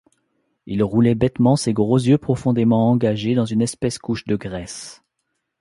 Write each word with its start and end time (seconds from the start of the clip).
Il 0.65 0.81
roulait 0.83 1.13
bêtement 1.13 1.55
ses 1.55 1.73
gros 1.73 1.99
yeux 1.99 2.17
profondément 2.17 2.89
engagés 2.89 3.35
dans 3.35 3.45
une 3.45 3.61
épaisse 3.61 3.99
couche 3.99 4.25
de 4.25 4.35
graisse. 4.35 5.03